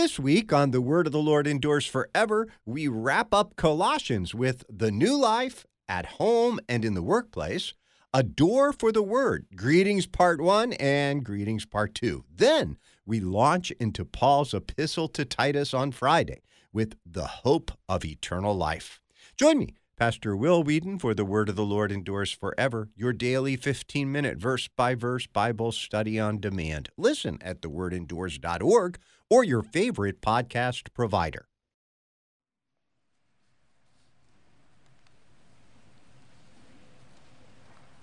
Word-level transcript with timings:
This 0.00 0.18
week 0.18 0.50
on 0.50 0.70
The 0.70 0.80
Word 0.80 1.06
of 1.08 1.12
the 1.12 1.18
Lord 1.18 1.46
Endures 1.46 1.84
Forever, 1.84 2.48
we 2.64 2.88
wrap 2.88 3.34
up 3.34 3.54
Colossians 3.56 4.34
with 4.34 4.64
the 4.66 4.90
new 4.90 5.14
life 5.14 5.66
at 5.90 6.06
home 6.06 6.58
and 6.70 6.86
in 6.86 6.94
the 6.94 7.02
workplace, 7.02 7.74
a 8.14 8.22
door 8.22 8.72
for 8.72 8.92
the 8.92 9.02
Word, 9.02 9.48
greetings 9.54 10.06
part 10.06 10.40
one 10.40 10.72
and 10.72 11.22
greetings 11.22 11.66
part 11.66 11.94
two. 11.94 12.24
Then 12.34 12.78
we 13.04 13.20
launch 13.20 13.72
into 13.72 14.06
Paul's 14.06 14.54
epistle 14.54 15.06
to 15.08 15.26
Titus 15.26 15.74
on 15.74 15.92
Friday 15.92 16.40
with 16.72 16.96
the 17.04 17.26
hope 17.26 17.70
of 17.86 18.02
eternal 18.02 18.56
life. 18.56 19.02
Join 19.36 19.58
me 19.58 19.74
Pastor 19.98 20.34
Will 20.34 20.62
Weedon 20.62 20.98
for 20.98 21.12
The 21.12 21.26
Word 21.26 21.50
of 21.50 21.56
the 21.56 21.62
Lord 21.62 21.92
Endures 21.92 22.32
Forever, 22.32 22.88
your 22.96 23.12
daily 23.12 23.54
15 23.54 24.10
minute 24.10 24.38
verse 24.38 24.66
by 24.66 24.94
verse 24.94 25.26
Bible 25.26 25.72
study 25.72 26.18
on 26.18 26.40
demand. 26.40 26.88
Listen 26.96 27.36
at 27.42 27.60
thewordendures.org 27.60 28.98
or 29.30 29.44
your 29.44 29.62
favorite 29.62 30.20
podcast 30.20 30.92
provider. 30.92 31.46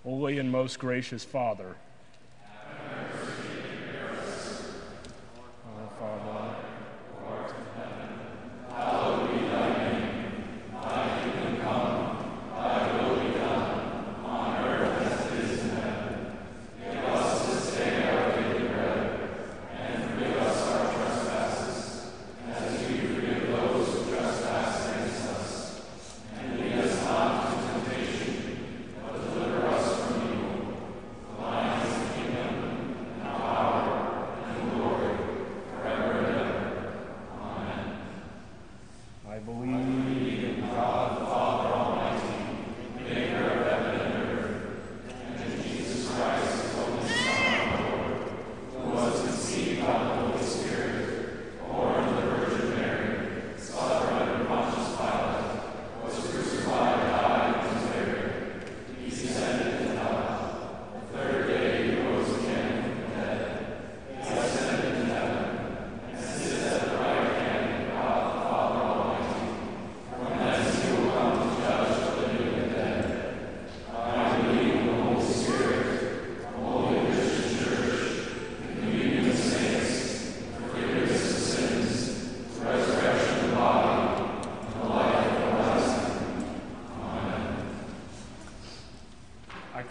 Holy 0.03 0.39
and 0.39 0.49
most 0.49 0.79
gracious 0.79 1.25
Father, 1.25 1.75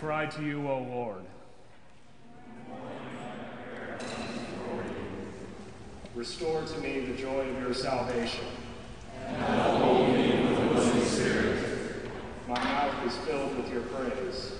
cry 0.06 0.25
to 0.25 0.43
you, 0.44 0.69
O 0.69 0.78
Lord. 0.83 1.25
Restore 6.15 6.62
to 6.62 6.78
me 6.78 7.00
the 7.00 7.17
joy 7.17 7.41
of 7.41 7.61
your 7.61 7.75
salvation. 7.75 8.44
And 9.27 9.61
uphold 9.61 10.11
me 10.11 10.47
with 10.49 10.59
a 10.61 10.75
willing 10.75 11.05
spirit. 11.06 12.09
My 12.47 12.55
mouth 12.55 13.05
is 13.05 13.17
filled 13.17 13.56
with 13.56 13.69
your 13.72 13.83
praise. 13.83 14.53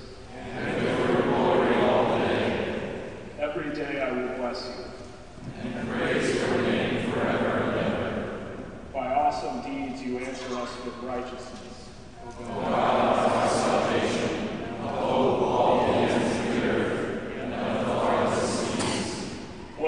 And 0.57 0.83
with 0.83 1.11
your 1.11 1.23
glory 1.23 1.77
all 1.77 2.19
the 2.19 2.25
day. 2.25 3.03
Every 3.39 3.73
day 3.73 4.03
I 4.03 4.11
will 4.11 4.37
bless 4.39 4.67
you. 4.67 5.71
And 5.71 5.89
praise 5.91 6.35
your 6.35 6.61
name 6.63 7.13
forever 7.13 7.47
and 7.47 7.77
ever. 7.77 8.57
By 8.93 9.15
awesome 9.15 9.63
deeds 9.63 10.03
you 10.03 10.19
answer 10.19 10.57
us 10.57 10.71
with 10.85 10.97
righteousness. 11.05 11.89
O 12.27 12.43
God, 12.43 13.29
our 13.29 13.49
salvation. 13.49 14.47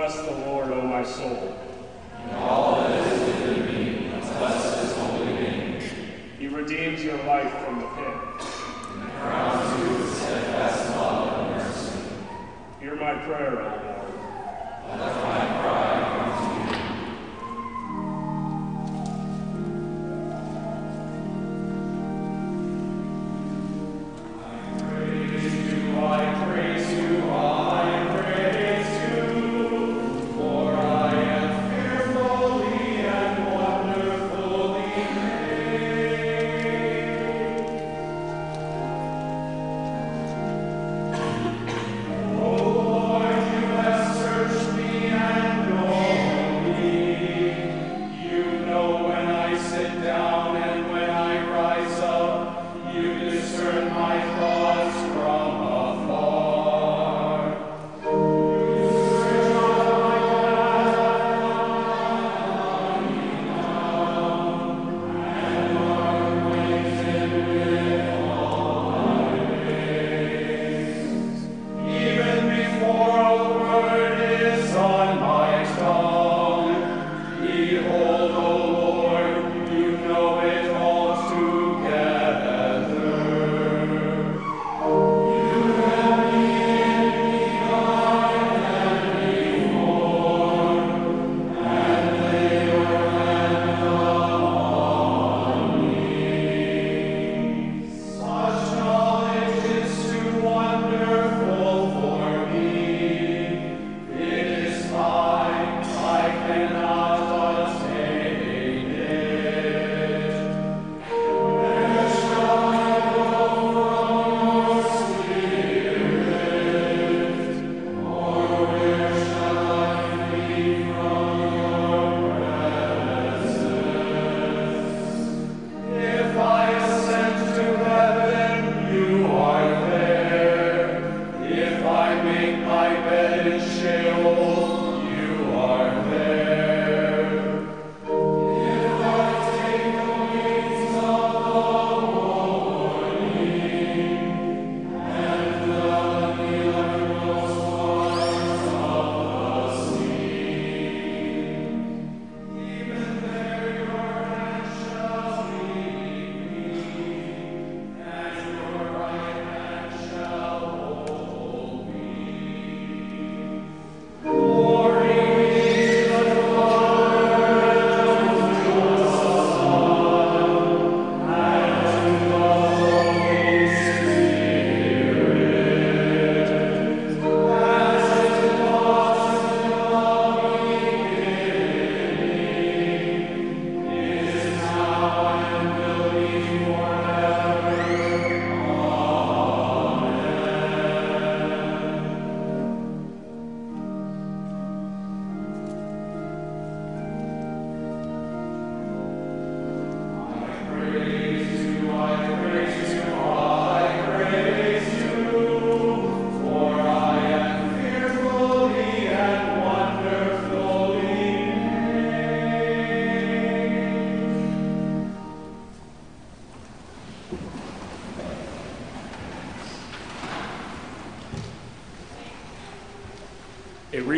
Bless 0.09 0.27
the 0.27 0.33
Lord, 1.17 1.47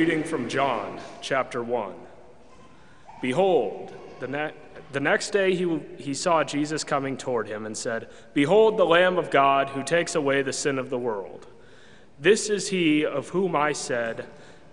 reading 0.00 0.24
from 0.24 0.48
John 0.48 0.98
chapter 1.20 1.62
1. 1.62 1.92
Behold, 3.20 3.92
the, 4.18 4.28
ne- 4.28 4.54
the 4.92 5.00
next 5.00 5.28
day 5.28 5.54
he, 5.54 5.78
he 5.98 6.14
saw 6.14 6.42
Jesus 6.42 6.84
coming 6.84 7.18
toward 7.18 7.46
him 7.46 7.66
and 7.66 7.76
said, 7.76 8.08
Behold, 8.32 8.78
the 8.78 8.86
Lamb 8.86 9.18
of 9.18 9.30
God 9.30 9.68
who 9.68 9.82
takes 9.82 10.14
away 10.14 10.40
the 10.40 10.54
sin 10.54 10.78
of 10.78 10.88
the 10.88 10.96
world. 10.96 11.48
This 12.18 12.48
is 12.48 12.70
he 12.70 13.04
of 13.04 13.28
whom 13.28 13.54
I 13.54 13.72
said, 13.72 14.24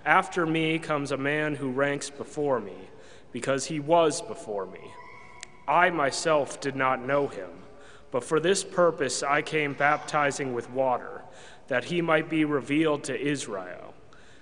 After 0.05 0.45
me 0.45 0.79
comes 0.79 1.11
a 1.11 1.17
man 1.17 1.55
who 1.55 1.71
ranks 1.71 2.09
before 2.09 2.61
me, 2.61 2.87
because 3.33 3.65
he 3.65 3.81
was 3.81 4.21
before 4.21 4.65
me. 4.65 4.93
I 5.67 5.89
myself 5.89 6.61
did 6.61 6.77
not 6.77 7.05
know 7.05 7.27
him, 7.27 7.49
but 8.11 8.23
for 8.23 8.39
this 8.39 8.63
purpose 8.63 9.23
I 9.23 9.41
came 9.41 9.73
baptizing 9.73 10.53
with 10.53 10.71
water, 10.71 11.23
that 11.67 11.83
he 11.83 12.01
might 12.01 12.29
be 12.29 12.45
revealed 12.45 13.03
to 13.03 13.21
Israel. 13.21 13.86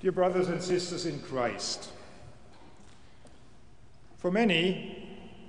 Dear 0.00 0.12
brothers 0.12 0.48
and 0.48 0.62
sisters 0.62 1.04
in 1.04 1.18
Christ, 1.20 1.90
for 4.16 4.30
many, 4.30 5.06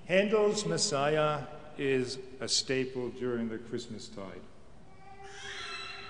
Handel's 0.09 0.65
Messiah 0.65 1.39
is 1.77 2.17
a 2.41 2.49
staple 2.49 3.09
during 3.11 3.47
the 3.47 3.57
Christmas 3.57 4.09
tide. 4.09 4.41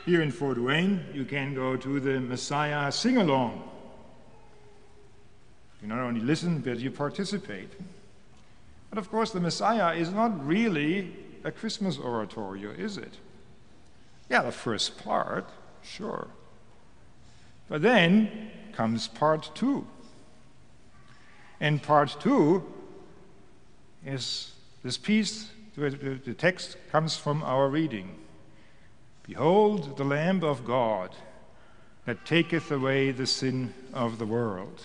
Here 0.08 0.24
in 0.24 0.32
Fort 0.32 0.58
Wayne, 0.58 1.06
you 1.14 1.24
can 1.24 1.54
go 1.54 1.78
to 1.78 2.00
the 2.00 2.20
Messiah 2.20 2.92
sing 2.92 3.18
along. 3.18 3.70
You 5.84 5.90
not 5.90 6.00
only 6.00 6.22
listen, 6.22 6.62
but 6.62 6.80
you 6.80 6.90
participate. 6.90 7.70
But 8.90 8.98
of 8.98 9.12
course, 9.12 9.30
the 9.30 9.40
Messiah 9.40 9.94
is 9.94 10.10
not 10.10 10.48
really 10.48 11.14
a 11.44 11.52
Christmas 11.52 12.00
oratorio, 12.00 12.72
is 12.72 12.98
it? 12.98 13.14
Yeah, 14.32 14.42
the 14.42 14.52
first 14.52 14.98
part, 15.04 15.48
sure. 15.84 16.28
But 17.72 17.84
then 17.84 18.52
comes 18.74 19.08
part 19.08 19.50
two. 19.56 19.88
And 21.62 21.82
part 21.82 22.18
two 22.20 22.66
is 24.06 24.52
this 24.84 24.98
piece, 24.98 25.50
the 25.78 26.36
text 26.38 26.76
comes 26.92 27.16
from 27.16 27.42
our 27.44 27.70
reading. 27.70 28.20
Behold 29.26 29.96
the 29.96 30.04
Lamb 30.04 30.44
of 30.44 30.66
God 30.66 31.16
that 32.04 32.26
taketh 32.26 32.70
away 32.74 33.12
the 33.12 33.26
sin 33.26 33.74
of 33.94 34.20
the 34.20 34.26
world. 34.26 34.82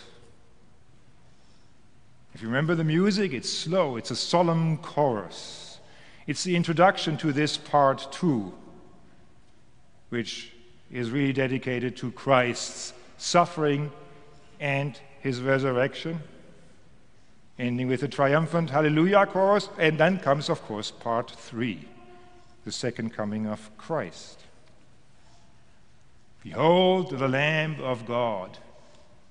If 2.34 2.40
you 2.40 2.46
remember 2.46 2.76
the 2.76 2.84
music, 2.84 3.32
it's 3.32 3.52
slow, 3.52 3.96
it's 3.96 4.12
a 4.12 4.16
solemn 4.16 4.76
chorus. 4.76 5.80
It's 6.28 6.44
the 6.44 6.54
introduction 6.54 7.16
to 7.16 7.32
this 7.32 7.56
part 7.56 8.12
two, 8.12 8.54
which 10.10 10.52
is 10.90 11.10
really 11.10 11.32
dedicated 11.32 11.96
to 11.96 12.10
Christ's 12.12 12.92
suffering 13.18 13.90
and 14.60 14.98
his 15.20 15.40
resurrection, 15.40 16.20
ending 17.58 17.88
with 17.88 18.02
a 18.02 18.08
triumphant 18.08 18.70
Hallelujah 18.70 19.26
chorus, 19.26 19.68
and 19.78 19.98
then 19.98 20.18
comes, 20.18 20.48
of 20.48 20.62
course, 20.62 20.90
part 20.90 21.30
three, 21.30 21.88
the 22.64 22.72
second 22.72 23.12
coming 23.12 23.46
of 23.46 23.76
Christ. 23.76 24.40
Behold 26.42 27.10
the 27.10 27.28
Lamb 27.28 27.80
of 27.82 28.06
God 28.06 28.58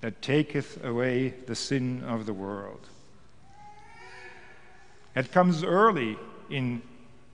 that 0.02 0.22
taketh 0.22 0.84
away 0.84 1.30
the 1.30 1.56
sin 1.56 2.04
of 2.04 2.26
the 2.26 2.34
world. 2.34 2.88
It 5.16 5.32
comes 5.32 5.64
early 5.64 6.18
in 6.50 6.82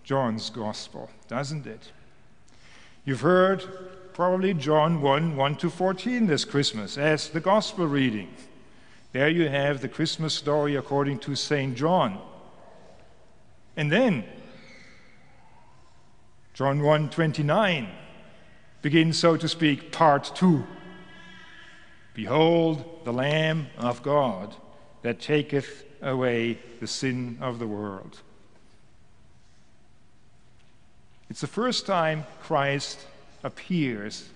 John's 0.03 0.51
Gospel, 0.51 1.09
doesn't 1.27 1.65
it? 1.65 1.91
You've 3.05 3.21
heard 3.21 3.67
probably 4.13 4.53
John 4.53 5.01
1 5.01 5.35
1 5.35 5.55
to 5.57 5.69
14 5.69 6.27
this 6.27 6.45
Christmas 6.45 6.97
as 6.97 7.29
the 7.29 7.39
Gospel 7.39 7.87
reading. 7.87 8.29
There 9.11 9.29
you 9.29 9.49
have 9.49 9.81
the 9.81 9.89
Christmas 9.89 10.33
story 10.33 10.75
according 10.75 11.19
to 11.19 11.35
St. 11.35 11.75
John. 11.75 12.19
And 13.75 13.91
then 13.91 14.23
John 16.53 16.81
1 16.81 17.09
29 17.09 17.89
begins, 18.81 19.17
so 19.17 19.37
to 19.37 19.47
speak, 19.47 19.91
part 19.91 20.31
2. 20.35 20.63
Behold 22.13 23.01
the 23.03 23.13
Lamb 23.13 23.67
of 23.77 24.03
God 24.03 24.55
that 25.01 25.19
taketh 25.19 25.85
away 26.01 26.59
the 26.79 26.87
sin 26.87 27.37
of 27.41 27.59
the 27.59 27.67
world. 27.67 28.19
It's 31.29 31.41
the 31.41 31.47
first 31.47 31.85
time 31.85 32.25
Christ 32.41 32.99
appears 33.43 34.29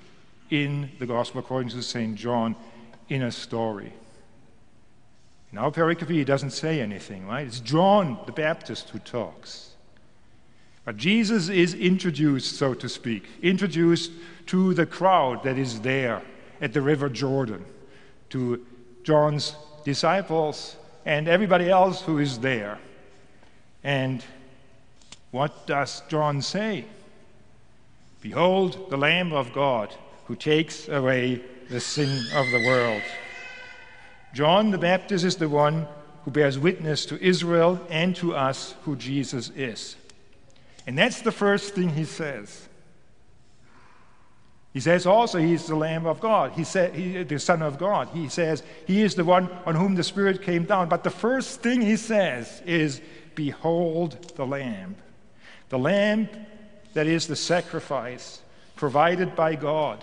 in 0.49 0.91
the 0.99 1.05
Gospel 1.05 1.39
according 1.39 1.69
to 1.69 1.81
St. 1.81 2.15
John 2.15 2.55
in 3.09 3.23
a 3.23 3.31
story. 3.31 3.93
In 5.51 5.57
our 5.57 5.71
pericope, 5.71 6.09
he 6.09 6.23
doesn't 6.23 6.51
say 6.51 6.81
anything, 6.81 7.27
right? 7.27 7.47
It's 7.47 7.59
John 7.59 8.19
the 8.25 8.31
Baptist 8.31 8.89
who 8.89 8.99
talks. 8.99 9.71
But 10.83 10.97
Jesus 10.97 11.49
is 11.49 11.73
introduced, 11.73 12.57
so 12.57 12.73
to 12.75 12.87
speak, 12.87 13.23
introduced 13.41 14.11
to 14.47 14.73
the 14.73 14.85
crowd 14.85 15.43
that 15.43 15.57
is 15.57 15.81
there 15.81 16.21
at 16.61 16.73
the 16.73 16.81
River 16.81 17.09
Jordan, 17.09 17.65
to 18.29 18.65
John's 19.03 19.55
disciples 19.83 20.75
and 21.05 21.27
everybody 21.27 21.69
else 21.69 22.01
who 22.01 22.19
is 22.19 22.39
there. 22.39 22.77
And 23.83 24.23
what 25.31 25.67
does 25.67 26.01
John 26.09 26.41
say? 26.41 26.85
Behold, 28.25 28.89
the 28.89 28.97
Lamb 28.97 29.33
of 29.33 29.53
God 29.53 29.93
who 30.25 30.35
takes 30.35 30.87
away 30.87 31.43
the 31.69 31.79
sin 31.79 32.25
of 32.33 32.49
the 32.49 32.65
world. 32.65 33.03
John 34.33 34.71
the 34.71 34.79
Baptist 34.79 35.23
is 35.23 35.35
the 35.35 35.47
one 35.47 35.87
who 36.23 36.31
bears 36.31 36.57
witness 36.57 37.05
to 37.05 37.23
Israel 37.23 37.79
and 37.87 38.15
to 38.15 38.35
us 38.35 38.73
who 38.81 38.95
Jesus 38.95 39.51
is. 39.55 39.95
And 40.87 40.97
that's 40.97 41.21
the 41.21 41.31
first 41.31 41.75
thing 41.75 41.89
he 41.89 42.03
says. 42.03 42.67
He 44.73 44.79
says 44.79 45.05
also 45.05 45.37
he's 45.37 45.67
the 45.67 45.75
Lamb 45.75 46.07
of 46.07 46.19
God. 46.19 46.53
He 46.53 46.63
said 46.63 46.95
he, 46.95 47.21
the 47.21 47.37
Son 47.37 47.61
of 47.61 47.77
God. 47.77 48.09
He 48.11 48.27
says 48.27 48.63
he 48.87 49.03
is 49.03 49.13
the 49.13 49.23
one 49.23 49.51
on 49.67 49.75
whom 49.75 49.93
the 49.93 50.03
Spirit 50.03 50.41
came 50.41 50.65
down. 50.65 50.89
But 50.89 51.03
the 51.03 51.11
first 51.11 51.61
thing 51.61 51.79
he 51.79 51.95
says 51.95 52.63
is, 52.65 53.01
Behold 53.35 54.33
the 54.35 54.47
Lamb. 54.47 54.95
The 55.69 55.77
Lamb 55.77 56.27
that 56.95 57.07
is 57.07 57.27
the 57.27 57.35
sacrifice 57.35 58.41
provided 58.77 59.35
by 59.35 59.53
God 59.53 60.01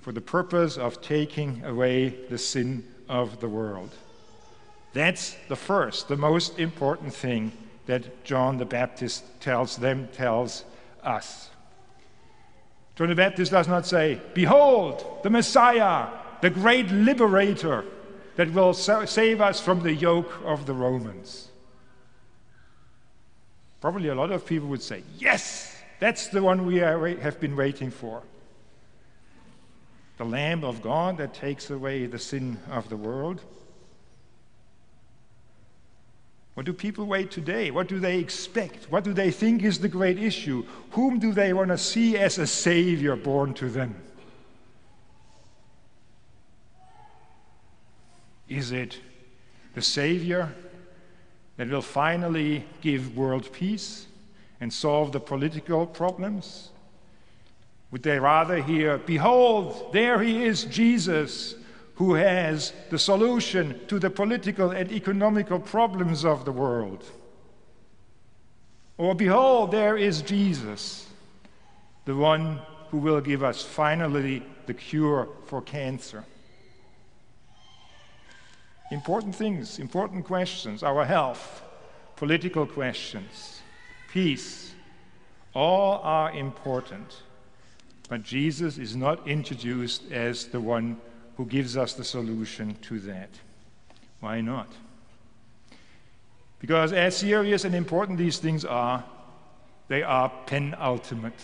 for 0.00 0.10
the 0.10 0.20
purpose 0.20 0.76
of 0.76 1.00
taking 1.00 1.64
away 1.64 2.08
the 2.28 2.36
sin 2.36 2.84
of 3.08 3.38
the 3.40 3.48
world. 3.48 3.90
That's 4.92 5.36
the 5.48 5.56
first, 5.56 6.08
the 6.08 6.16
most 6.16 6.58
important 6.58 7.14
thing 7.14 7.52
that 7.86 8.24
John 8.24 8.58
the 8.58 8.64
Baptist 8.64 9.24
tells 9.40 9.76
them, 9.76 10.08
tells 10.12 10.64
us. 11.04 11.50
John 12.96 13.08
the 13.08 13.14
Baptist 13.14 13.52
does 13.52 13.68
not 13.68 13.86
say, 13.86 14.20
Behold, 14.34 15.20
the 15.22 15.30
Messiah, 15.30 16.08
the 16.40 16.50
great 16.50 16.90
liberator 16.90 17.84
that 18.34 18.52
will 18.52 18.74
save 18.74 19.40
us 19.40 19.60
from 19.60 19.84
the 19.84 19.94
yoke 19.94 20.32
of 20.44 20.66
the 20.66 20.74
Romans. 20.74 21.51
Probably 23.82 24.10
a 24.10 24.14
lot 24.14 24.30
of 24.30 24.46
people 24.46 24.68
would 24.68 24.80
say, 24.80 25.02
Yes, 25.18 25.76
that's 25.98 26.28
the 26.28 26.40
one 26.40 26.64
we 26.64 26.76
have 26.76 27.40
been 27.40 27.56
waiting 27.56 27.90
for. 27.90 28.22
The 30.18 30.24
Lamb 30.24 30.62
of 30.62 30.80
God 30.80 31.18
that 31.18 31.34
takes 31.34 31.68
away 31.68 32.06
the 32.06 32.18
sin 32.18 32.58
of 32.70 32.88
the 32.88 32.96
world. 32.96 33.40
What 36.54 36.64
do 36.64 36.72
people 36.72 37.06
wait 37.06 37.32
today? 37.32 37.72
What 37.72 37.88
do 37.88 37.98
they 37.98 38.18
expect? 38.18 38.84
What 38.88 39.02
do 39.02 39.12
they 39.12 39.32
think 39.32 39.64
is 39.64 39.80
the 39.80 39.88
great 39.88 40.18
issue? 40.18 40.64
Whom 40.92 41.18
do 41.18 41.32
they 41.32 41.52
want 41.52 41.70
to 41.70 41.78
see 41.78 42.16
as 42.16 42.38
a 42.38 42.46
Savior 42.46 43.16
born 43.16 43.52
to 43.54 43.68
them? 43.68 43.96
Is 48.48 48.70
it 48.70 49.00
the 49.74 49.82
Savior 49.82 50.54
that 51.62 51.70
will 51.70 51.80
finally 51.80 52.64
give 52.80 53.16
world 53.16 53.48
peace 53.52 54.08
and 54.60 54.72
solve 54.72 55.12
the 55.12 55.20
political 55.20 55.86
problems? 55.86 56.70
Would 57.92 58.02
they 58.02 58.18
rather 58.18 58.60
hear, 58.60 58.98
Behold, 58.98 59.92
there 59.92 60.20
he 60.20 60.42
is, 60.42 60.64
Jesus, 60.64 61.54
who 61.94 62.14
has 62.14 62.72
the 62.90 62.98
solution 62.98 63.78
to 63.86 64.00
the 64.00 64.10
political 64.10 64.72
and 64.72 64.90
economical 64.90 65.60
problems 65.60 66.24
of 66.24 66.44
the 66.44 66.50
world? 66.50 67.04
Or, 68.98 69.14
Behold, 69.14 69.70
there 69.70 69.96
is 69.96 70.20
Jesus, 70.20 71.06
the 72.06 72.16
one 72.16 72.58
who 72.90 72.98
will 72.98 73.20
give 73.20 73.44
us 73.44 73.62
finally 73.62 74.42
the 74.66 74.74
cure 74.74 75.28
for 75.46 75.62
cancer. 75.62 76.24
Important 78.92 79.34
things, 79.34 79.78
important 79.78 80.26
questions, 80.26 80.82
our 80.82 81.06
health, 81.06 81.62
political 82.14 82.66
questions, 82.66 83.62
peace, 84.12 84.74
all 85.54 86.02
are 86.02 86.30
important. 86.32 87.22
But 88.10 88.22
Jesus 88.22 88.76
is 88.76 88.94
not 88.94 89.26
introduced 89.26 90.12
as 90.12 90.44
the 90.44 90.60
one 90.60 91.00
who 91.38 91.46
gives 91.46 91.74
us 91.74 91.94
the 91.94 92.04
solution 92.04 92.76
to 92.82 93.00
that. 93.00 93.30
Why 94.20 94.42
not? 94.42 94.70
Because 96.58 96.92
as 96.92 97.16
serious 97.16 97.64
and 97.64 97.74
important 97.74 98.18
these 98.18 98.38
things 98.38 98.62
are, 98.62 99.02
they 99.88 100.02
are 100.02 100.30
penultimate. 100.44 101.40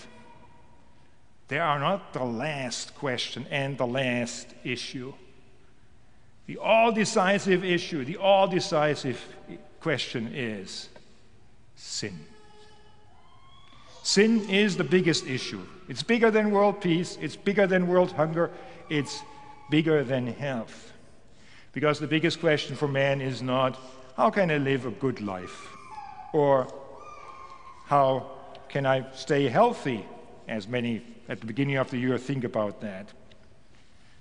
They 1.49 1.59
are 1.59 1.78
not 1.78 2.12
the 2.12 2.25
last 2.25 2.95
question 2.95 3.47
and 3.50 3.78
the 3.78 3.87
last 3.87 4.49
issue. 4.64 5.14
The 6.49 6.57
all 6.57 6.93
decisive 6.93 7.62
issue, 7.62 8.07
the 8.07 8.17
all 8.17 8.49
decisive 8.49 9.23
question 9.81 10.33
is 10.35 10.88
sin. 11.76 12.19
Sin 14.02 14.49
is 14.49 14.78
the 14.78 14.85
biggest 14.85 15.26
issue. 15.26 15.61
It's 15.90 16.02
bigger 16.02 16.31
than 16.31 16.50
world 16.50 16.81
peace, 16.81 17.19
it's 17.21 17.37
bigger 17.37 17.67
than 17.67 17.87
world 17.87 18.12
hunger, 18.12 18.50
it's 18.88 19.21
bigger 19.71 20.02
than 20.02 20.26
health. 20.26 20.90
Because 21.75 22.00
the 22.00 22.07
biggest 22.07 22.40
question 22.40 22.76
for 22.76 22.88
man 22.88 23.21
is 23.21 23.43
not, 23.43 23.78
how 24.17 24.31
can 24.31 24.50
I 24.50 24.57
live 24.57 24.87
a 24.87 24.90
good 24.90 25.21
life? 25.21 25.69
Or 26.33 26.67
how 27.85 28.26
can 28.71 28.87
I 28.87 29.05
stay 29.12 29.49
healthy? 29.49 30.07
As 30.49 30.67
many 30.67 31.02
at 31.28 31.40
the 31.40 31.47
beginning 31.47 31.76
of 31.76 31.90
the 31.90 31.99
year 31.99 32.17
think 32.17 32.45
about 32.45 32.81
that. 32.81 33.12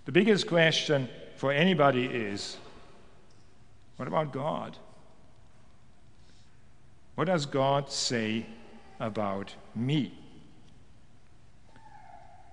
The 0.04 0.12
biggest 0.12 0.46
question 0.46 1.08
for 1.38 1.52
anybody 1.52 2.06
is 2.06 2.58
what 3.98 4.08
about 4.08 4.32
God? 4.32 4.78
What 7.16 7.26
does 7.26 7.46
God 7.46 7.92
say 7.92 8.46
about 9.00 9.54
me? 9.76 10.14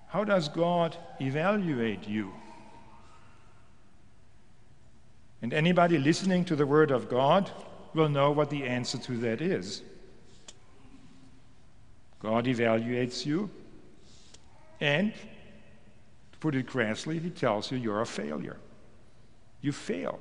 How 0.09 0.25
does 0.25 0.49
God 0.49 0.97
evaluate 1.21 2.07
you? 2.09 2.33
And 5.43 5.53
anybody 5.53 5.99
listening 5.99 6.45
to 6.47 6.57
the 6.57 6.67
Word 6.67 6.91
of 6.91 7.09
God 7.09 7.51
will 7.95 8.09
know 8.09 8.31
what 8.31 8.49
the 8.49 8.65
answer 8.65 8.97
to 8.99 9.17
that 9.19 9.43
is. 9.43 9.83
God 12.21 12.47
evaluates 12.47 13.27
you, 13.27 13.51
and 14.81 15.13
to 15.13 16.39
put 16.39 16.55
it 16.55 16.67
crassly, 16.67 17.19
He 17.19 17.29
tells 17.29 17.71
you 17.71 17.77
you're 17.77 18.01
a 18.01 18.07
failure. 18.07 18.57
You 19.65 19.73
failed. 19.73 20.21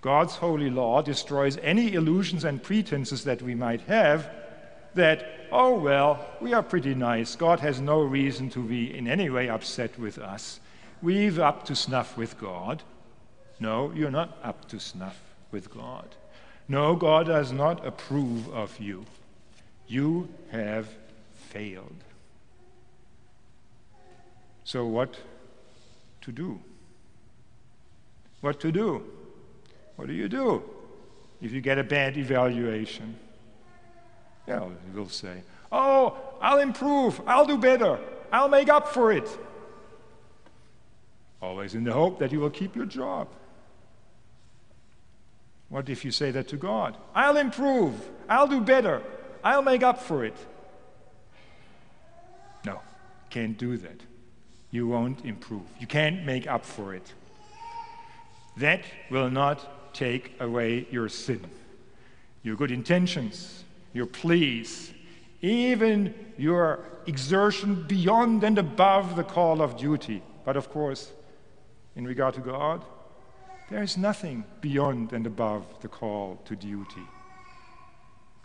God's 0.00 0.36
holy 0.36 0.70
law 0.70 1.02
destroys 1.02 1.58
any 1.58 1.92
illusions 1.92 2.42
and 2.42 2.62
pretenses 2.62 3.24
that 3.24 3.42
we 3.42 3.54
might 3.54 3.82
have 3.82 4.30
that, 4.94 5.46
oh, 5.52 5.78
well, 5.78 6.26
we 6.40 6.54
are 6.54 6.62
pretty 6.62 6.94
nice. 6.94 7.36
God 7.36 7.60
has 7.60 7.82
no 7.82 8.00
reason 8.00 8.48
to 8.50 8.60
be 8.60 8.96
in 8.96 9.06
any 9.06 9.28
way 9.28 9.50
upset 9.50 9.98
with 9.98 10.16
us. 10.16 10.58
We've 11.02 11.38
up 11.38 11.66
to 11.66 11.76
snuff 11.76 12.16
with 12.16 12.40
God. 12.40 12.82
No, 13.60 13.92
you're 13.94 14.10
not 14.10 14.38
up 14.42 14.66
to 14.68 14.80
snuff 14.80 15.20
with 15.50 15.70
God. 15.70 16.08
No, 16.66 16.96
God 16.96 17.26
does 17.26 17.52
not 17.52 17.86
approve 17.86 18.48
of 18.54 18.80
you. 18.80 19.04
You 19.86 20.30
have 20.50 20.88
failed. 21.50 22.04
So, 24.64 24.86
what 24.86 25.18
to 26.22 26.32
do? 26.32 26.58
What 28.42 28.60
to 28.60 28.72
do? 28.72 29.02
What 29.96 30.08
do 30.08 30.14
you 30.14 30.28
do 30.28 30.62
if 31.40 31.52
you 31.52 31.60
get 31.60 31.78
a 31.78 31.84
bad 31.84 32.18
evaluation? 32.18 33.16
Yeah, 34.46 34.64
you 34.64 35.00
will 35.00 35.08
say, 35.08 35.42
Oh, 35.70 36.18
I'll 36.40 36.58
improve, 36.58 37.20
I'll 37.26 37.46
do 37.46 37.56
better, 37.56 37.98
I'll 38.30 38.48
make 38.48 38.68
up 38.68 38.88
for 38.88 39.12
it. 39.12 39.28
Always 41.40 41.74
in 41.74 41.84
the 41.84 41.92
hope 41.92 42.18
that 42.18 42.30
you 42.30 42.40
will 42.40 42.50
keep 42.50 42.76
your 42.76 42.84
job. 42.84 43.28
What 45.68 45.88
if 45.88 46.04
you 46.04 46.10
say 46.10 46.30
that 46.32 46.48
to 46.48 46.56
God? 46.56 46.96
I'll 47.14 47.36
improve, 47.36 47.94
I'll 48.28 48.48
do 48.48 48.60
better, 48.60 49.02
I'll 49.42 49.62
make 49.62 49.82
up 49.82 50.02
for 50.02 50.24
it. 50.24 50.36
No, 52.66 52.80
can't 53.30 53.56
do 53.56 53.76
that. 53.78 54.00
You 54.72 54.88
won't 54.88 55.24
improve. 55.24 55.62
You 55.78 55.86
can't 55.86 56.24
make 56.24 56.46
up 56.46 56.64
for 56.64 56.94
it. 56.94 57.12
That 58.56 58.84
will 59.10 59.30
not 59.30 59.94
take 59.94 60.32
away 60.40 60.86
your 60.90 61.08
sin. 61.08 61.44
Your 62.42 62.56
good 62.56 62.70
intentions, 62.70 63.64
your 63.92 64.06
pleas, 64.06 64.92
even 65.40 66.14
your 66.36 66.80
exertion 67.06 67.84
beyond 67.84 68.44
and 68.44 68.58
above 68.58 69.16
the 69.16 69.24
call 69.24 69.62
of 69.62 69.76
duty. 69.76 70.22
But 70.44 70.56
of 70.56 70.70
course, 70.70 71.12
in 71.96 72.06
regard 72.06 72.34
to 72.34 72.40
God, 72.40 72.84
there 73.70 73.82
is 73.82 73.96
nothing 73.96 74.44
beyond 74.60 75.12
and 75.12 75.26
above 75.26 75.64
the 75.80 75.88
call 75.88 76.40
to 76.44 76.56
duty. 76.56 77.06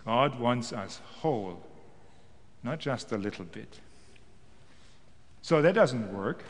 God 0.06 0.40
wants 0.40 0.72
us 0.72 1.02
whole, 1.20 1.62
not 2.64 2.80
just 2.80 3.12
a 3.12 3.18
little 3.18 3.46
bit. 3.46 3.80
So 5.42 5.62
that 5.62 5.74
doesn't 5.74 6.14
work 6.14 6.44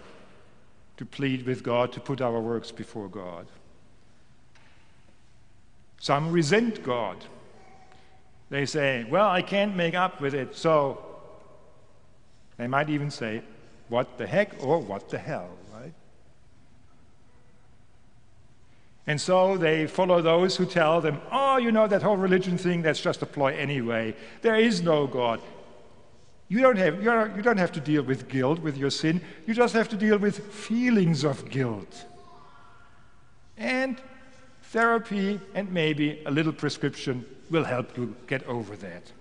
to 0.98 1.06
plead 1.06 1.46
with 1.46 1.64
God 1.64 1.92
to 1.94 2.00
put 2.00 2.22
our 2.22 2.40
works 2.40 2.72
before 2.72 3.08
God. 3.08 3.48
Some 6.00 6.32
resent 6.32 6.84
God. 6.84 7.18
They 8.50 8.66
say, 8.66 9.06
Well, 9.10 9.30
I 9.30 9.42
can't 9.42 9.76
make 9.76 9.96
up 9.96 10.22
with 10.22 10.34
it, 10.34 10.56
so 10.56 11.04
they 12.58 12.68
might 12.68 12.90
even 12.90 13.12
say, 13.12 13.42
What 13.90 14.18
the 14.18 14.28
heck 14.28 14.64
or 14.64 14.80
what 14.80 15.10
the 15.10 15.18
hell, 15.18 15.50
right? 15.74 15.94
And 19.06 19.20
so 19.20 19.58
they 19.58 19.88
follow 19.88 20.22
those 20.22 20.56
who 20.56 20.66
tell 20.66 21.02
them, 21.02 21.22
Oh, 21.32 21.58
you 21.58 21.72
know, 21.72 21.88
that 21.88 22.02
whole 22.02 22.18
religion 22.18 22.58
thing, 22.58 22.82
that's 22.82 23.02
just 23.02 23.22
a 23.22 23.26
ploy 23.26 23.56
anyway. 23.56 24.16
There 24.42 24.56
is 24.56 24.82
no 24.82 25.08
God. 25.08 25.42
You 26.50 26.62
don't, 26.62 26.78
have, 26.78 27.04
you 27.04 27.42
don't 27.42 27.58
have 27.58 27.74
to 27.74 27.82
deal 27.82 28.04
with 28.04 28.30
guilt, 28.30 28.60
with 28.60 28.78
your 28.78 28.90
sin. 28.90 29.22
You 29.46 29.54
just 29.54 29.74
have 29.74 29.90
to 29.90 29.98
deal 29.98 30.18
with 30.18 30.54
feelings 30.54 31.26
of 31.26 31.50
guilt. 31.50 32.06
And 33.58 34.02
therapy 34.64 35.42
and 35.54 35.72
maybe 35.72 36.22
a 36.26 36.32
little 36.32 36.54
prescription 36.54 37.26
will 37.50 37.66
help 37.66 37.98
you 37.98 38.16
get 38.28 38.46
over 38.48 38.78
that. 38.78 39.12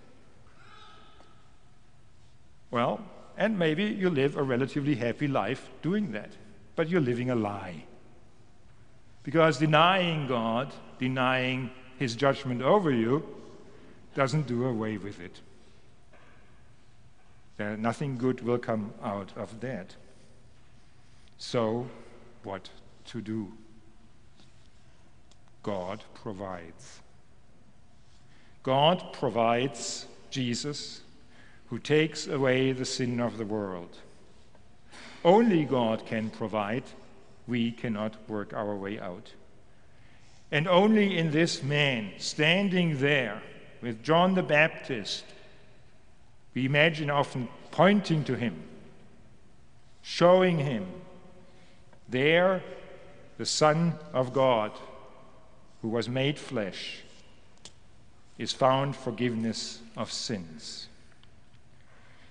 Well, 2.70 3.00
and 3.36 3.58
maybe 3.58 3.84
you 3.84 4.10
live 4.10 4.36
a 4.36 4.42
relatively 4.42 4.94
happy 4.94 5.28
life 5.28 5.68
doing 5.82 6.12
that, 6.12 6.30
but 6.76 6.88
you're 6.88 7.00
living 7.00 7.30
a 7.30 7.34
lie. 7.34 7.84
Because 9.22 9.58
denying 9.58 10.26
God, 10.28 10.72
denying 10.98 11.70
His 11.98 12.14
judgment 12.14 12.62
over 12.62 12.90
you, 12.90 13.26
doesn't 14.14 14.46
do 14.46 14.64
away 14.64 14.96
with 14.96 15.20
it. 15.20 15.40
There, 17.56 17.76
nothing 17.76 18.18
good 18.18 18.42
will 18.42 18.58
come 18.58 18.92
out 19.02 19.32
of 19.36 19.60
that. 19.60 19.94
So, 21.38 21.86
what 22.42 22.68
to 23.06 23.20
do? 23.20 23.52
God 25.62 26.04
provides. 26.14 27.00
God 28.62 29.12
provides 29.12 30.06
Jesus 30.30 31.00
who 31.68 31.78
takes 31.78 32.26
away 32.26 32.72
the 32.72 32.84
sin 32.84 33.20
of 33.20 33.38
the 33.38 33.44
world. 33.44 33.96
Only 35.24 35.64
God 35.64 36.06
can 36.06 36.30
provide. 36.30 36.84
We 37.48 37.72
cannot 37.72 38.28
work 38.28 38.52
our 38.52 38.76
way 38.76 39.00
out. 39.00 39.32
And 40.52 40.68
only 40.68 41.18
in 41.18 41.32
this 41.32 41.62
man, 41.62 42.12
standing 42.18 42.98
there 42.98 43.42
with 43.82 44.02
John 44.02 44.34
the 44.34 44.42
Baptist, 44.42 45.24
we 46.56 46.64
imagine 46.64 47.10
often 47.10 47.48
pointing 47.70 48.24
to 48.24 48.34
him, 48.34 48.62
showing 50.00 50.58
him, 50.58 50.86
there, 52.08 52.62
the 53.36 53.44
Son 53.44 53.92
of 54.14 54.32
God, 54.32 54.72
who 55.82 55.88
was 55.88 56.08
made 56.08 56.38
flesh, 56.38 57.02
is 58.38 58.54
found 58.54 58.96
forgiveness 58.96 59.80
of 59.98 60.10
sins. 60.10 60.88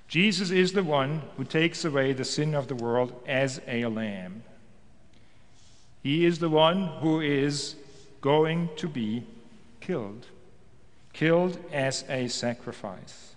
Jesus 0.07 0.49
is 0.49 0.73
the 0.73 0.83
one 0.83 1.21
who 1.37 1.43
takes 1.43 1.85
away 1.85 2.11
the 2.11 2.25
sin 2.25 2.55
of 2.55 2.67
the 2.67 2.75
world 2.75 3.13
as 3.27 3.61
a 3.67 3.85
lamb. 3.85 4.43
He 6.01 6.25
is 6.25 6.39
the 6.39 6.49
one 6.49 6.87
who 6.99 7.21
is 7.21 7.75
going 8.21 8.69
to 8.77 8.87
be 8.87 9.23
killed, 9.81 10.25
killed 11.13 11.59
as 11.71 12.03
a 12.09 12.27
sacrifice. 12.27 13.34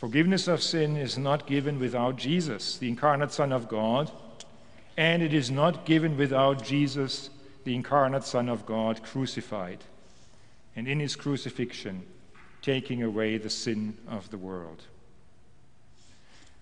Forgiveness 0.00 0.48
of 0.48 0.62
sin 0.62 0.96
is 0.96 1.18
not 1.18 1.46
given 1.46 1.78
without 1.78 2.16
Jesus, 2.16 2.78
the 2.78 2.88
incarnate 2.88 3.32
Son 3.32 3.52
of 3.52 3.68
God, 3.68 4.10
and 4.96 5.22
it 5.22 5.34
is 5.34 5.50
not 5.50 5.84
given 5.84 6.16
without 6.16 6.64
Jesus, 6.64 7.28
the 7.64 7.74
incarnate 7.74 8.24
Son 8.24 8.48
of 8.48 8.64
God, 8.64 9.02
crucified, 9.02 9.80
and 10.74 10.88
in 10.88 11.00
his 11.00 11.16
crucifixion, 11.16 12.02
taking 12.62 13.02
away 13.02 13.36
the 13.36 13.50
sin 13.50 13.94
of 14.08 14.30
the 14.30 14.38
world. 14.38 14.84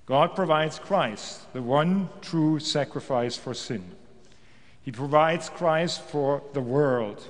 God 0.04 0.34
provides 0.34 0.80
Christ, 0.80 1.52
the 1.52 1.62
one 1.62 2.08
true 2.20 2.58
sacrifice 2.58 3.36
for 3.36 3.54
sin. 3.54 3.84
He 4.82 4.90
provides 4.90 5.48
Christ 5.48 6.00
for 6.00 6.42
the 6.54 6.60
world, 6.60 7.24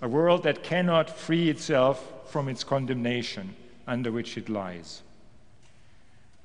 a 0.00 0.06
world 0.06 0.44
that 0.44 0.62
cannot 0.62 1.18
free 1.18 1.50
itself 1.50 2.30
from 2.30 2.48
its 2.48 2.62
condemnation 2.62 3.56
under 3.88 4.12
which 4.12 4.38
it 4.38 4.48
lies. 4.48 5.02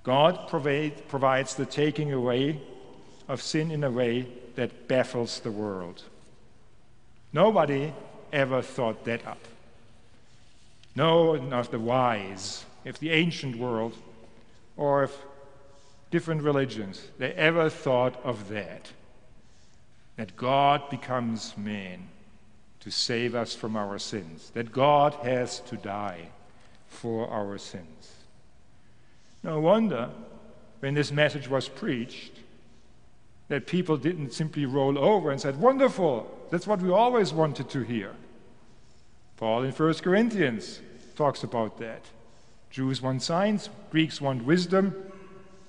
God 0.03 0.47
provide, 0.49 1.07
provides 1.07 1.55
the 1.55 1.65
taking 1.65 2.11
away 2.11 2.59
of 3.27 3.41
sin 3.41 3.71
in 3.71 3.83
a 3.83 3.91
way 3.91 4.27
that 4.55 4.87
baffles 4.87 5.39
the 5.39 5.51
world. 5.51 6.03
Nobody 7.31 7.93
ever 8.31 8.61
thought 8.61 9.05
that 9.05 9.25
up. 9.25 9.39
No 10.95 11.35
of 11.35 11.71
the 11.71 11.79
wise, 11.79 12.65
if 12.85 12.99
the 12.99 13.11
ancient 13.11 13.55
world, 13.55 13.95
or 14.77 15.03
if 15.03 15.17
different 16.11 16.43
religions, 16.43 17.07
they 17.17 17.31
ever 17.33 17.69
thought 17.69 18.23
of 18.23 18.49
that. 18.49 18.91
That 20.17 20.35
God 20.35 20.89
becomes 20.91 21.57
man 21.57 22.09
to 22.81 22.91
save 22.91 23.33
us 23.33 23.55
from 23.55 23.75
our 23.75 23.97
sins, 23.97 24.51
that 24.53 24.71
God 24.71 25.13
has 25.23 25.59
to 25.61 25.77
die 25.77 26.27
for 26.87 27.27
our 27.29 27.57
sins. 27.57 28.11
No 29.43 29.59
wonder 29.59 30.09
when 30.79 30.93
this 30.93 31.11
message 31.11 31.49
was 31.49 31.67
preached 31.67 32.31
that 33.49 33.67
people 33.67 33.97
didn't 33.97 34.31
simply 34.31 34.65
roll 34.65 34.97
over 34.97 35.29
and 35.29 35.39
said, 35.39 35.59
Wonderful, 35.59 36.29
that's 36.49 36.65
what 36.65 36.81
we 36.81 36.89
always 36.89 37.33
wanted 37.33 37.69
to 37.69 37.83
hear. 37.83 38.13
Paul 39.37 39.63
in 39.63 39.71
1 39.71 39.93
Corinthians 39.95 40.79
talks 41.15 41.43
about 41.43 41.77
that. 41.79 42.01
Jews 42.69 43.01
want 43.01 43.21
signs, 43.21 43.69
Greeks 43.91 44.19
want 44.21 44.45
wisdom, 44.45 44.95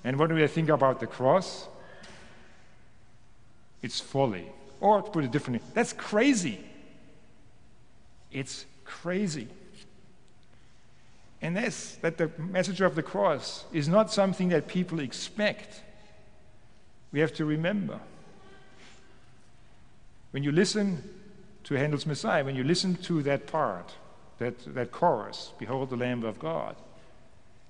and 0.03 0.17
what 0.17 0.29
do 0.29 0.35
we 0.35 0.47
think 0.47 0.69
about 0.69 0.99
the 0.99 1.07
cross? 1.07 1.67
It's 3.81 3.99
folly. 3.99 4.47
Or 4.79 5.01
to 5.01 5.11
put 5.11 5.23
it 5.23 5.31
differently, 5.31 5.67
that's 5.73 5.93
crazy. 5.93 6.59
It's 8.31 8.65
crazy. 8.83 9.47
And 11.41 11.55
that's 11.55 11.95
that 11.97 12.17
the 12.17 12.31
message 12.37 12.81
of 12.81 12.95
the 12.95 13.03
cross 13.03 13.65
is 13.71 13.87
not 13.87 14.11
something 14.11 14.49
that 14.49 14.67
people 14.67 14.99
expect. 14.99 15.81
We 17.11 17.19
have 17.19 17.33
to 17.33 17.45
remember. 17.45 17.99
When 20.31 20.43
you 20.43 20.51
listen 20.51 21.03
to 21.65 21.75
Handel's 21.75 22.05
Messiah, 22.05 22.43
when 22.43 22.55
you 22.55 22.63
listen 22.63 22.95
to 22.95 23.23
that 23.23 23.47
part, 23.47 23.93
that, 24.39 24.73
that 24.75 24.91
chorus, 24.91 25.51
Behold 25.57 25.89
the 25.89 25.95
Lamb 25.95 26.23
of 26.23 26.39
God, 26.39 26.75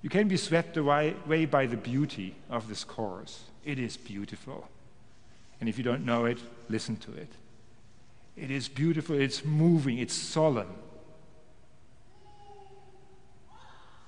you 0.02 0.10
can 0.10 0.28
be 0.28 0.38
swept 0.38 0.78
away 0.78 1.16
by 1.50 1.66
the 1.66 1.78
beauty 1.78 2.36
of 2.50 2.68
this 2.68 2.84
chorus. 2.84 3.46
It 3.64 3.80
is 3.80 3.98
beautiful. 3.98 4.68
And 5.60 5.68
if 5.68 5.78
you 5.78 5.84
don't 5.84 6.06
know 6.06 6.26
it, 6.26 6.38
listen 6.70 6.96
to 6.98 7.14
it. 7.14 7.30
It 8.38 8.52
is 8.52 8.68
beautiful, 8.68 9.20
it's 9.20 9.46
moving, 9.46 9.98
it's 9.98 10.14
solemn. 10.14 10.74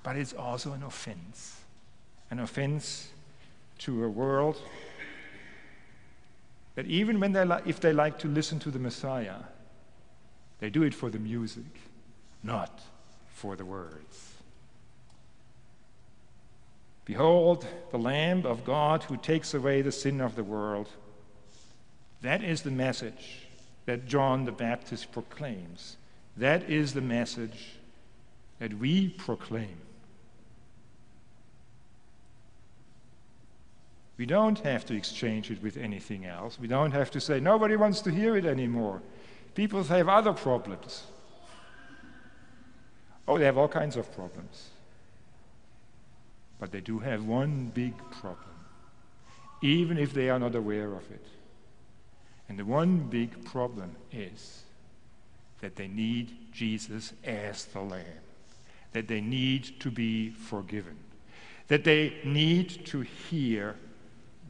But 0.08 0.16
it's 0.16 0.32
also 0.32 0.72
an 0.72 0.84
offense. 0.84 1.60
An 2.32 2.40
offense 2.40 3.10
to 3.80 4.06
a 4.06 4.10
world 4.10 4.58
that 6.76 6.86
even 6.86 7.20
when 7.20 7.34
they 7.34 7.44
li- 7.44 7.64
if 7.66 7.82
they 7.82 7.92
like 7.92 8.18
to 8.20 8.30
listen 8.30 8.58
to 8.60 8.72
the 8.72 8.80
Messiah, 8.80 9.40
they 10.60 10.70
do 10.70 10.84
it 10.84 10.94
for 10.94 11.10
the 11.10 11.20
music, 11.20 11.66
not 12.42 12.80
for 13.34 13.58
the 13.58 13.66
words. 13.66 14.36
Behold, 17.04 17.68
the 17.92 18.00
Lamb 18.00 18.46
of 18.46 18.64
God 18.64 19.04
who 19.04 19.18
takes 19.18 19.54
away 19.54 19.82
the 19.82 19.92
sin 19.92 20.22
of 20.22 20.38
the 20.38 20.44
world. 20.46 20.88
That 22.22 22.46
is 22.46 22.62
the 22.62 22.72
message 22.72 23.40
that 23.86 24.06
John 24.06 24.46
the 24.46 24.54
Baptist 24.54 25.12
proclaims. 25.12 25.98
That 26.38 26.70
is 26.70 26.94
the 26.94 27.02
message 27.02 27.72
that 28.60 28.74
we 28.76 29.10
proclaim. 29.10 29.80
We 34.18 34.26
don't 34.26 34.60
have 34.60 34.84
to 34.86 34.96
exchange 34.96 35.52
it 35.52 35.62
with 35.62 35.78
anything 35.78 36.26
else. 36.26 36.60
We 36.60 36.68
don't 36.68 36.92
have 36.92 37.12
to 37.12 37.22
say, 37.22 37.40
nobody 37.40 37.76
wants 37.76 38.02
to 38.02 38.12
hear 38.12 38.36
it 38.36 38.46
anymore. 38.46 39.02
People 39.54 39.84
have 39.84 40.10
other 40.10 40.34
problems. 40.34 41.04
Oh, 43.28 43.38
they 43.38 43.46
have 43.46 43.58
all 43.58 43.68
kinds 43.68 43.96
of 43.96 44.12
problems. 44.16 44.70
But 46.60 46.72
they 46.72 46.82
do 46.82 46.98
have 47.00 47.26
one 47.26 47.72
big 47.74 47.96
problem, 48.10 48.56
even 49.62 49.98
if 49.98 50.14
they 50.14 50.30
are 50.30 50.40
not 50.40 50.56
aware 50.56 50.94
of 50.94 51.12
it. 51.12 51.26
And 52.50 52.58
the 52.58 52.66
one 52.66 53.00
big 53.00 53.46
problem 53.46 53.96
is 54.12 54.64
that 55.62 55.76
they 55.76 55.88
need 55.88 56.52
Jesus 56.52 57.14
as 57.24 57.66
the 57.66 57.82
Lamb, 57.82 58.04
that 58.94 59.08
they 59.08 59.22
need 59.22 59.80
to 59.82 59.92
be 59.92 60.30
forgiven, 60.30 60.98
that 61.68 61.84
they 61.84 62.16
need 62.24 62.86
to 62.88 63.02
hear 63.02 63.76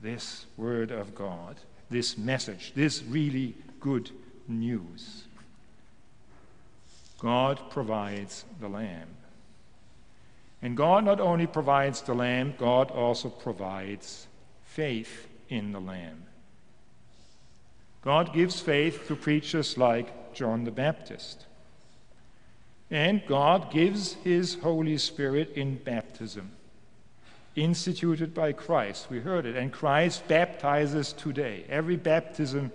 this 0.08 0.46
Word 0.56 0.89
of 0.89 1.13
God, 1.13 1.58
this 1.89 2.17
message, 2.17 2.72
this 2.74 3.04
really 3.04 3.56
good 3.82 4.10
news. 4.48 5.26
God 7.20 7.60
provides 7.70 8.46
the 8.62 8.70
Lamb. 8.70 9.10
And 10.62 10.78
God 10.78 11.04
not 11.04 11.20
only 11.20 11.46
provides 11.46 12.02
the 12.02 12.13
Lamb, 12.13 12.54
God 12.58 12.89
also 12.89 13.28
provides 13.28 14.28
faith 14.63 15.28
in 15.50 15.74
the 15.74 15.82
Lamb. 15.82 16.24
God 18.02 18.34
gives 18.34 18.62
faith 18.62 19.08
to 19.10 19.15
preachers 19.17 19.78
like 19.78 20.34
John 20.34 20.63
the 20.63 20.72
Baptist. 20.72 21.46
And 22.89 23.22
God 23.28 23.72
gives 23.72 24.13
His 24.24 24.56
Holy 24.56 24.98
Spirit 25.00 25.52
in 25.56 25.76
baptism, 25.76 26.54
instituted 27.58 28.34
by 28.34 28.54
Christ. 28.54 29.10
We 29.10 29.20
heard 29.20 29.46
it. 29.46 29.56
And 29.56 29.74
Christ 29.74 30.28
baptizes 30.28 31.12
today. 31.13 31.65
Every 31.67 31.98
baptism 31.98 32.72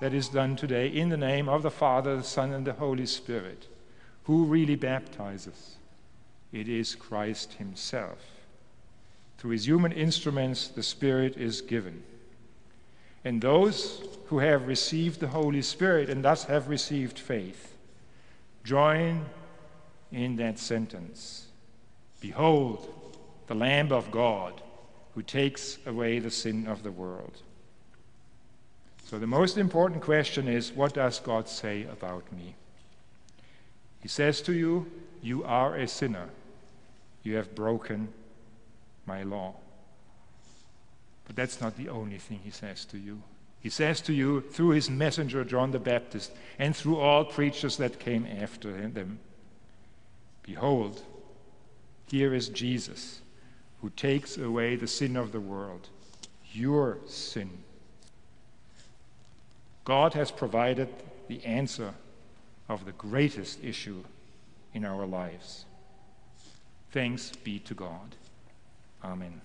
that 0.00 0.14
is 0.14 0.28
done 0.28 0.56
today 0.56 0.88
in 0.88 1.08
the 1.08 1.16
name 1.16 1.48
of 1.48 1.62
the 1.62 1.70
Father, 1.70 2.16
the 2.16 2.22
Son, 2.22 2.52
and 2.52 2.66
the 2.66 2.72
Holy 2.72 3.06
Spirit. 3.06 3.66
Who 4.24 4.44
really 4.44 4.76
baptizes? 4.76 5.76
It 6.52 6.68
is 6.68 6.94
Christ 6.94 7.54
Himself. 7.54 8.18
Through 9.38 9.50
His 9.50 9.66
human 9.66 9.92
instruments, 9.92 10.68
the 10.68 10.82
Spirit 10.82 11.36
is 11.36 11.60
given. 11.60 12.02
And 13.24 13.40
those 13.40 14.02
who 14.26 14.38
have 14.38 14.66
received 14.66 15.20
the 15.20 15.28
Holy 15.28 15.62
Spirit 15.62 16.08
and 16.08 16.24
thus 16.24 16.44
have 16.44 16.68
received 16.68 17.18
faith 17.18 17.76
join 18.64 19.24
in 20.12 20.36
that 20.36 20.58
sentence 20.58 21.46
Behold, 22.20 22.88
the 23.52 23.58
Lamb 23.58 23.92
of 23.92 24.10
God 24.10 24.62
who 25.14 25.20
takes 25.20 25.76
away 25.84 26.18
the 26.18 26.30
sin 26.30 26.66
of 26.66 26.82
the 26.82 26.90
world. 26.90 27.42
So, 29.04 29.18
the 29.18 29.26
most 29.26 29.58
important 29.58 30.00
question 30.00 30.48
is 30.48 30.72
what 30.72 30.94
does 30.94 31.20
God 31.20 31.50
say 31.50 31.82
about 31.82 32.32
me? 32.32 32.54
He 34.00 34.08
says 34.08 34.40
to 34.42 34.54
you, 34.54 34.90
You 35.20 35.44
are 35.44 35.76
a 35.76 35.86
sinner. 35.86 36.30
You 37.24 37.36
have 37.36 37.54
broken 37.54 38.08
my 39.04 39.22
law. 39.22 39.56
But 41.26 41.36
that's 41.36 41.60
not 41.60 41.76
the 41.76 41.90
only 41.90 42.16
thing 42.16 42.40
he 42.42 42.50
says 42.50 42.86
to 42.86 42.96
you. 42.96 43.22
He 43.60 43.68
says 43.68 44.00
to 44.02 44.14
you 44.14 44.40
through 44.40 44.70
his 44.70 44.88
messenger, 44.88 45.44
John 45.44 45.72
the 45.72 45.78
Baptist, 45.78 46.32
and 46.58 46.74
through 46.74 47.00
all 47.00 47.26
preachers 47.26 47.76
that 47.76 48.00
came 48.00 48.26
after 48.26 48.72
them 48.88 49.18
Behold, 50.42 51.02
here 52.06 52.32
is 52.32 52.48
Jesus 52.48 53.21
who 53.82 53.90
takes 53.90 54.38
away 54.38 54.76
the 54.76 54.86
sin 54.86 55.16
of 55.16 55.32
the 55.32 55.40
world, 55.40 55.88
your 56.52 56.98
sin. 57.06 57.50
God 59.84 60.14
has 60.14 60.30
provided 60.30 60.88
the 61.28 61.44
answer 61.44 61.92
of 62.68 62.84
the 62.84 62.92
greatest 62.92 63.62
issue 63.62 64.04
in 64.72 64.84
our 64.84 65.04
lives. 65.04 65.64
Thanks 66.92 67.32
be 67.42 67.58
to 67.58 67.74
God. 67.74 68.14
Amen. 69.04 69.40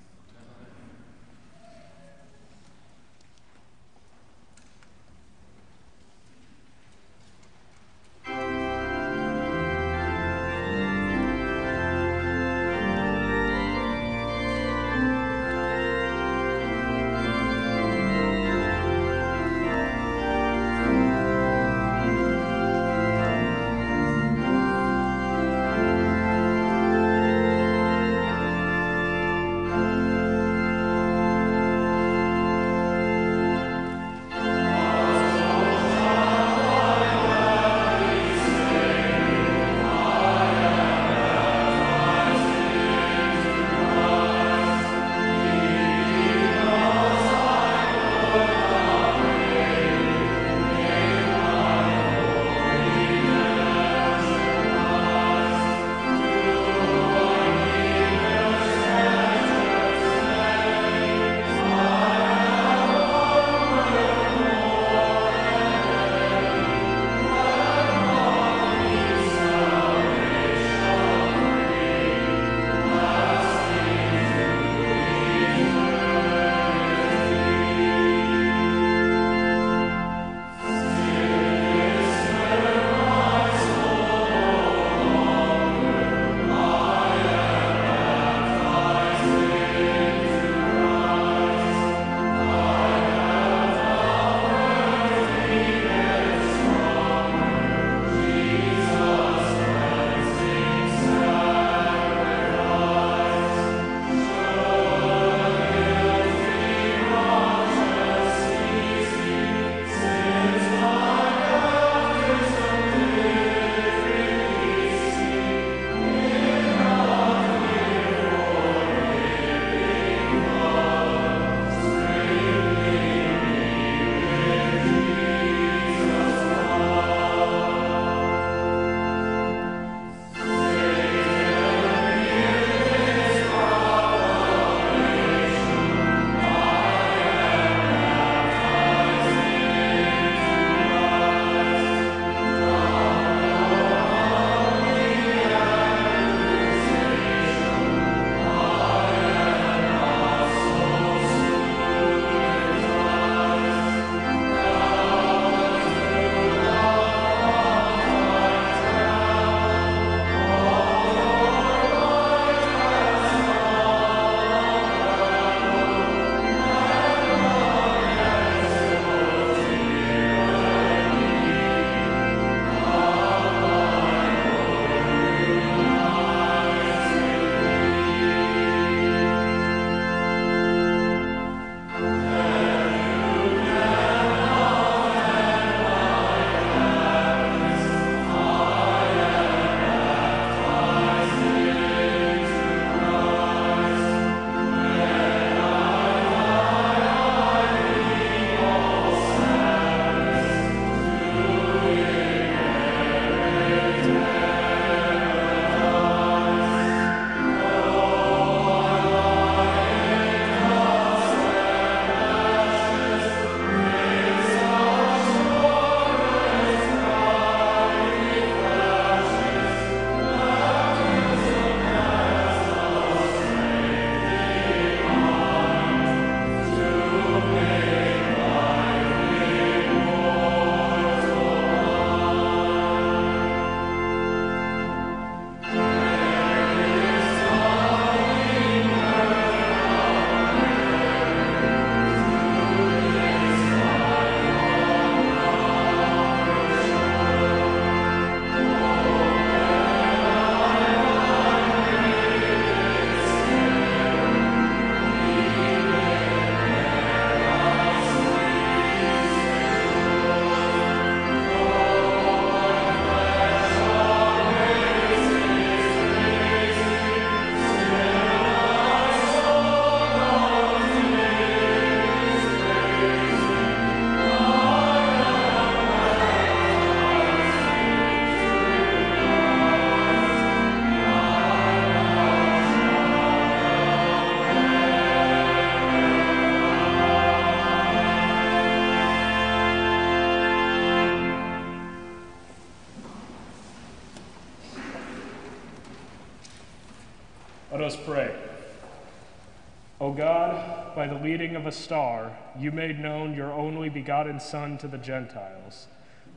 Leading 301.28 301.58
of 301.58 301.68
a 301.68 301.72
star, 301.74 302.38
you 302.58 302.72
made 302.72 302.98
known 302.98 303.36
your 303.36 303.52
only 303.52 303.90
begotten 303.90 304.40
Son 304.40 304.78
to 304.78 304.88
the 304.88 304.98
Gentiles. 304.98 305.88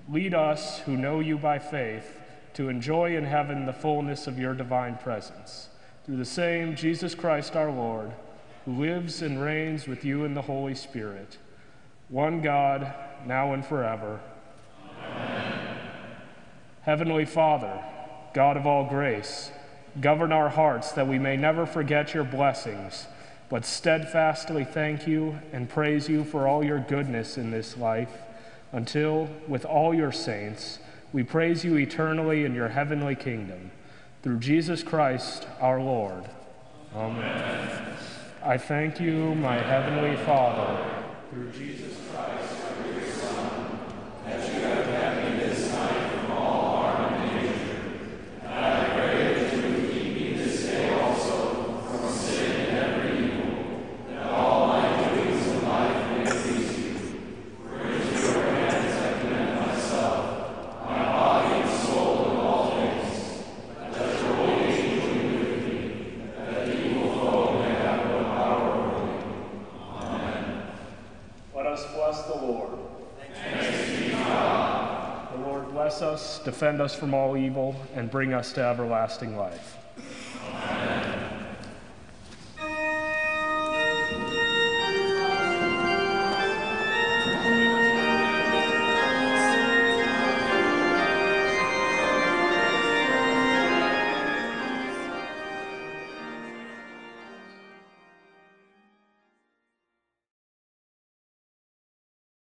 Lead 0.09 0.35
us, 0.35 0.81
who 0.81 0.96
know 0.96 1.20
you 1.20 1.38
by 1.38 1.61
faith, 1.61 2.18
to 2.55 2.68
enjoy 2.68 3.16
in 3.16 3.24
heaven 3.24 3.66
the 3.66 3.72
fullness 3.72 4.26
of 4.26 4.37
your 4.37 4.53
divine 4.53 4.96
presence. 4.96 5.68
Through 6.05 6.16
the 6.16 6.24
same 6.24 6.74
Jesus 6.74 7.14
Christ 7.14 7.55
our 7.55 7.70
Lord, 7.70 8.11
who 8.64 8.72
lives 8.72 9.22
and 9.22 9.40
reigns 9.40 9.87
with 9.87 10.05
you 10.05 10.24
in 10.24 10.35
the 10.35 10.42
Holy 10.42 10.74
Spirit, 10.74 11.38
one 12.09 12.42
God, 12.42 12.92
now 13.24 13.53
and 13.53 13.64
forever. 13.64 14.18
Amen. 15.05 15.79
Heavenly 16.83 17.26
Father, 17.26 17.81
God 18.35 18.57
of 18.57 18.66
all 18.66 18.88
grace, 18.88 19.53
govern 20.00 20.33
our 20.33 20.48
hearts 20.48 20.90
that 20.92 21.07
we 21.07 21.20
may 21.20 21.37
never 21.37 21.64
forget 21.64 22.12
your 22.12 22.24
blessings 22.24 23.07
but 23.50 23.66
steadfastly 23.66 24.64
thank 24.64 25.06
you 25.08 25.38
and 25.52 25.68
praise 25.68 26.08
you 26.08 26.24
for 26.24 26.46
all 26.46 26.64
your 26.64 26.78
goodness 26.78 27.36
in 27.36 27.50
this 27.50 27.76
life, 27.76 28.12
until, 28.72 29.28
with 29.48 29.64
all 29.64 29.92
your 29.92 30.12
saints, 30.12 30.78
we 31.12 31.24
praise 31.24 31.64
you 31.64 31.76
eternally 31.76 32.44
in 32.44 32.54
your 32.54 32.68
heavenly 32.68 33.16
kingdom. 33.16 33.72
Through 34.22 34.38
Jesus 34.38 34.84
Christ 34.84 35.48
our 35.60 35.80
Lord. 35.80 36.24
Amen. 36.94 37.96
I 38.44 38.56
thank 38.56 39.00
you, 39.00 39.34
my 39.34 39.56
heavenly 39.56 40.16
Father, 40.24 41.02
through 41.30 41.50
Jesus 41.50 41.96
Christ. 42.12 42.39
Defend 76.61 76.83
us 76.83 76.94
from 76.94 77.14
all 77.14 77.38
evil, 77.38 77.75
and 77.94 78.11
bring 78.11 78.35
us 78.35 78.53
to 78.53 78.61
everlasting 78.62 79.35
life. 79.35 79.79